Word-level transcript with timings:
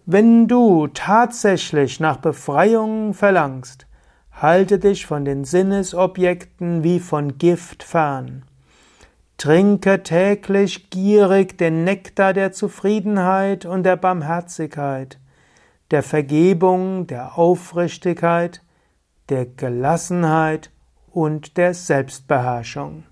Wenn 0.05 0.47
du 0.47 0.87
tatsächlich 0.89 1.99
nach 1.99 2.19
Befreiung 2.19 3.15
verlangst, 3.15 3.87
halte 4.33 4.79
dich 4.79 5.07
von 5.07 5.25
den 5.25 5.45
Sinnesobjekten 5.45 6.85
wie 6.85 7.01
von 7.01 7.39
Gift 7.39 7.83
fern. 7.83 8.45
Trinke 9.39 10.03
täglich 10.03 10.91
gierig 10.91 11.57
den 11.57 11.85
Nektar 11.85 12.35
der 12.35 12.53
Zufriedenheit 12.53 13.65
und 13.65 13.85
der 13.85 13.97
Barmherzigkeit, 13.97 15.19
der 15.91 16.03
Vergebung, 16.03 17.07
der 17.07 17.39
Aufrichtigkeit, 17.39 18.61
der 19.31 19.47
Gelassenheit 19.47 20.71
und 21.11 21.57
der 21.57 21.73
Selbstbeherrschung. 21.73 23.05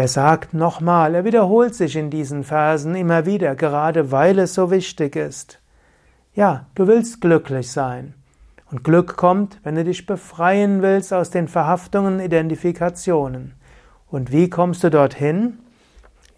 Er 0.00 0.08
sagt 0.08 0.54
nochmal, 0.54 1.14
er 1.14 1.26
wiederholt 1.26 1.74
sich 1.74 1.94
in 1.94 2.08
diesen 2.08 2.42
Versen 2.42 2.94
immer 2.94 3.26
wieder, 3.26 3.54
gerade 3.54 4.10
weil 4.10 4.38
es 4.38 4.54
so 4.54 4.70
wichtig 4.70 5.14
ist. 5.14 5.60
Ja, 6.34 6.68
du 6.74 6.86
willst 6.86 7.20
glücklich 7.20 7.70
sein. 7.70 8.14
Und 8.70 8.82
Glück 8.82 9.18
kommt, 9.18 9.58
wenn 9.62 9.74
du 9.74 9.84
dich 9.84 10.06
befreien 10.06 10.80
willst 10.80 11.12
aus 11.12 11.28
den 11.28 11.48
Verhaftungen, 11.48 12.18
Identifikationen. 12.18 13.52
Und 14.10 14.32
wie 14.32 14.48
kommst 14.48 14.82
du 14.84 14.90
dorthin? 14.90 15.58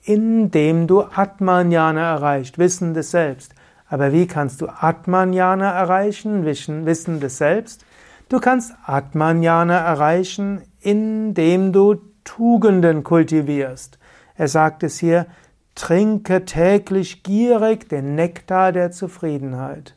Indem 0.03 0.89
du 0.89 1.03
Atmanjana 1.03 2.15
erreicht, 2.15 2.59
Wissen 2.59 2.95
des 2.95 3.13
Selbst. 3.13 3.55
Aber 3.89 4.13
wie 4.13 4.27
kannst 4.27 4.61
du 4.61 4.67
Atmanjana 4.67 5.71
erreichen, 5.71 6.45
Wissen 6.45 7.21
des 7.21 7.39
Selbst? 7.39 7.85
Du 8.29 8.41
kannst 8.41 8.75
Atmanjana 8.85 9.79
erreichen, 9.79 10.63
indem 10.81 11.73
du 11.73 12.12
Tugenden 12.25 13.05
kultivierst. 13.05 13.99
Er 14.37 14.49
sagt 14.49 14.83
es 14.83 14.99
hier, 14.99 15.27
trinke 15.75 16.45
täglich 16.45 17.23
gierig 17.23 17.89
den 17.89 18.15
Nektar 18.15 18.73
der 18.73 18.91
Zufriedenheit. 18.91 19.97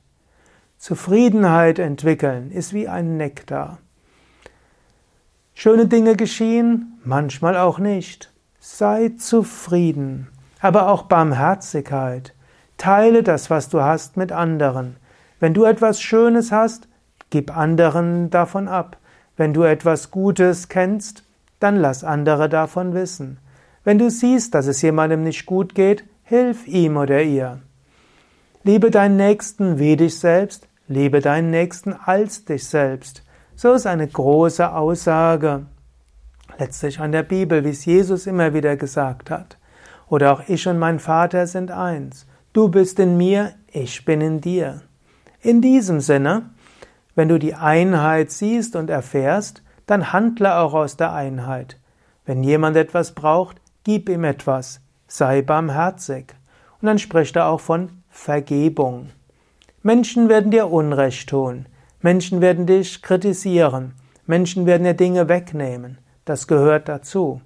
Zufriedenheit 0.78 1.80
entwickeln 1.80 2.52
ist 2.52 2.74
wie 2.74 2.88
ein 2.88 3.18
Nektar. 3.18 3.80
Schöne 5.54 5.88
Dinge 5.88 6.16
geschehen, 6.16 7.00
manchmal 7.04 7.58
auch 7.58 7.80
nicht. 7.80 8.32
Sei 8.60 9.14
zufrieden, 9.18 10.28
aber 10.60 10.90
auch 10.90 11.04
Barmherzigkeit. 11.04 12.34
Teile 12.78 13.24
das, 13.24 13.50
was 13.50 13.70
du 13.70 13.82
hast, 13.82 14.18
mit 14.18 14.32
anderen. 14.32 14.98
Wenn 15.40 15.54
du 15.54 15.64
etwas 15.64 16.02
Schönes 16.02 16.52
hast, 16.52 16.88
gib 17.30 17.56
anderen 17.56 18.30
davon 18.30 18.68
ab. 18.68 18.98
Wenn 19.38 19.54
du 19.54 19.64
etwas 19.64 20.12
Gutes 20.12 20.70
kennst, 20.70 21.24
dann 21.60 21.78
lass 21.78 22.04
andere 22.04 22.50
davon 22.50 22.94
wissen. 22.94 23.40
Wenn 23.84 24.00
du 24.00 24.10
siehst, 24.10 24.56
dass 24.56 24.68
es 24.68 24.82
jemandem 24.82 25.24
nicht 25.24 25.46
gut 25.46 25.76
geht, 25.76 26.06
hilf 26.24 26.68
ihm 26.68 26.98
oder 26.98 27.22
ihr. 27.22 27.62
Liebe 28.64 28.90
deinen 28.90 29.16
Nächsten 29.18 29.78
wie 29.78 29.96
dich 29.96 30.18
selbst, 30.20 30.68
liebe 30.88 31.20
deinen 31.20 31.52
Nächsten 31.52 31.94
als 31.94 32.46
dich 32.46 32.68
selbst. 32.68 33.24
So 33.56 33.74
ist 33.74 33.86
eine 33.86 34.08
große 34.08 34.74
Aussage 34.74 35.68
letztlich 36.58 37.00
an 37.00 37.12
der 37.12 37.24
Bibel, 37.24 37.64
wie 37.64 37.70
es 37.70 37.86
Jesus 37.86 38.28
immer 38.28 38.54
wieder 38.54 38.76
gesagt 38.76 39.30
hat. 39.30 39.58
Oder 40.08 40.34
auch 40.34 40.44
ich 40.48 40.68
und 40.68 40.80
mein 40.80 41.00
Vater 41.00 41.48
sind 41.48 41.72
eins. 41.72 42.28
Du 42.54 42.70
bist 42.70 43.00
in 43.00 43.18
mir, 43.18 43.54
ich 43.72 44.06
bin 44.06 44.22
in 44.22 44.42
dir. 44.42 44.82
In 45.42 45.62
diesem 45.62 46.00
Sinne, 46.00 46.50
wenn 47.16 47.30
du 47.30 47.38
die 47.38 47.56
Einheit 47.56 48.32
siehst 48.32 48.76
und 48.76 48.90
erfährst, 48.90 49.62
dann 49.86 50.14
handle 50.14 50.58
auch 50.58 50.74
aus 50.74 50.98
der 50.98 51.14
Einheit. 51.14 51.78
Wenn 52.26 52.44
jemand 52.44 52.76
etwas 52.76 53.12
braucht, 53.12 53.58
gib 53.84 54.10
ihm 54.10 54.24
etwas, 54.24 54.82
sei 55.08 55.42
barmherzig. 55.42 56.34
Und 56.82 56.88
dann 56.88 57.00
spricht 57.00 57.36
er 57.36 57.48
auch 57.48 57.60
von 57.60 58.04
Vergebung. 58.10 59.10
Menschen 59.84 60.30
werden 60.30 60.52
dir 60.52 60.72
Unrecht 60.72 61.30
tun, 61.30 61.68
Menschen 62.02 62.42
werden 62.42 62.66
dich 62.66 63.02
kritisieren, 63.02 63.94
Menschen 64.26 64.66
werden 64.66 64.84
dir 64.84 64.96
Dinge 64.96 65.30
wegnehmen. 65.30 66.00
Das 66.26 66.48
gehört 66.48 66.90
dazu. 66.90 67.42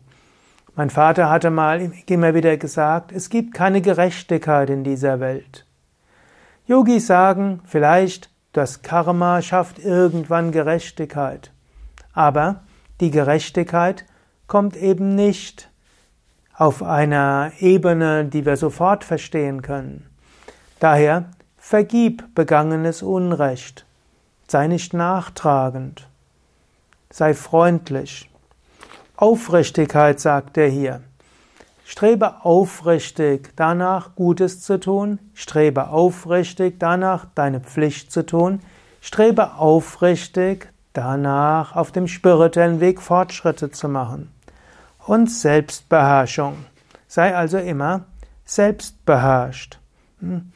Mein 0.75 0.89
Vater 0.89 1.29
hatte 1.29 1.49
mal 1.49 1.91
immer 2.05 2.33
wieder 2.33 2.55
gesagt, 2.55 3.11
es 3.11 3.29
gibt 3.29 3.53
keine 3.53 3.81
Gerechtigkeit 3.81 4.69
in 4.69 4.85
dieser 4.85 5.19
Welt. 5.19 5.65
Yogis 6.65 7.07
sagen, 7.07 7.59
vielleicht 7.65 8.29
das 8.53 8.81
Karma 8.81 9.41
schafft 9.41 9.79
irgendwann 9.79 10.51
Gerechtigkeit. 10.53 11.51
Aber 12.19 12.63
die 12.99 13.11
Gerechtigkeit 13.11 14.03
kommt 14.45 14.75
eben 14.75 15.15
nicht 15.15 15.69
auf 16.53 16.83
einer 16.83 17.53
Ebene, 17.59 18.25
die 18.25 18.45
wir 18.45 18.57
sofort 18.57 19.05
verstehen 19.05 19.61
können. 19.61 20.05
Daher 20.81 21.31
vergib 21.55 22.35
begangenes 22.35 23.03
Unrecht, 23.03 23.85
sei 24.49 24.67
nicht 24.67 24.93
nachtragend, 24.93 26.09
sei 27.09 27.33
freundlich. 27.33 28.29
Aufrichtigkeit 29.15 30.19
sagt 30.19 30.57
er 30.57 30.67
hier. 30.67 31.01
Strebe 31.85 32.43
aufrichtig 32.43 33.53
danach, 33.55 34.15
Gutes 34.15 34.61
zu 34.61 34.77
tun, 34.77 35.19
strebe 35.33 35.87
aufrichtig 35.87 36.79
danach, 36.79 37.27
deine 37.33 37.61
Pflicht 37.61 38.11
zu 38.11 38.25
tun, 38.25 38.59
strebe 38.99 39.53
aufrichtig 39.53 40.67
danach 40.99 41.75
auf 41.75 41.91
dem 41.93 42.07
spirituellen 42.07 42.81
Weg 42.81 43.01
Fortschritte 43.01 43.71
zu 43.71 43.87
machen. 43.87 44.31
Und 45.05 45.31
Selbstbeherrschung. 45.31 46.65
Sei 47.07 47.35
also 47.35 47.57
immer 47.57 48.05
selbstbeherrscht. 48.43 49.79
Hm? 50.19 50.51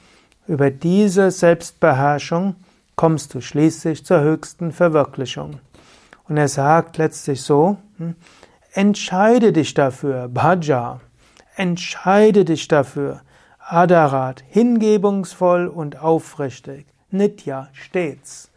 Über 0.46 0.70
diese 0.70 1.32
Selbstbeherrschung 1.32 2.56
kommst 2.98 3.34
du 3.34 3.42
schließlich 3.42 4.06
zur 4.06 4.20
höchsten 4.20 4.74
Verwirklichung. 4.74 5.60
Und 6.28 6.38
er 6.38 6.50
sagt 6.50 6.98
letztlich 6.98 7.42
so, 7.42 7.78
hm? 7.98 8.16
entscheide 8.74 9.54
dich 9.54 9.74
dafür, 9.74 10.28
Bhaja, 10.28 11.00
entscheide 11.56 12.44
dich 12.44 12.68
dafür, 12.68 13.22
Adarat, 13.60 14.44
hingebungsvoll 14.50 15.68
und 15.68 16.02
aufrichtig, 16.02 16.86
Nitya, 17.12 17.70
stets. 17.72 18.52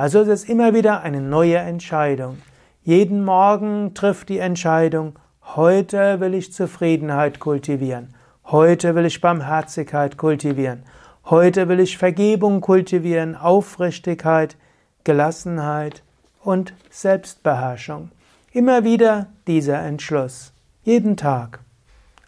Also 0.00 0.20
es 0.20 0.28
ist 0.28 0.48
immer 0.48 0.72
wieder 0.72 1.02
eine 1.02 1.20
neue 1.20 1.58
Entscheidung. 1.58 2.38
Jeden 2.82 3.22
Morgen 3.22 3.92
trifft 3.92 4.30
die 4.30 4.38
Entscheidung, 4.38 5.18
heute 5.42 6.20
will 6.20 6.32
ich 6.32 6.54
Zufriedenheit 6.54 7.38
kultivieren, 7.38 8.14
heute 8.46 8.94
will 8.94 9.04
ich 9.04 9.20
Barmherzigkeit 9.20 10.16
kultivieren, 10.16 10.84
heute 11.26 11.68
will 11.68 11.80
ich 11.80 11.98
Vergebung 11.98 12.62
kultivieren, 12.62 13.36
Aufrichtigkeit, 13.36 14.56
Gelassenheit 15.04 16.02
und 16.42 16.72
Selbstbeherrschung. 16.88 18.10
Immer 18.52 18.84
wieder 18.84 19.26
dieser 19.46 19.82
Entschluss, 19.82 20.54
jeden 20.82 21.18
Tag, 21.18 21.60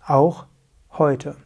auch 0.06 0.44
heute. 0.98 1.36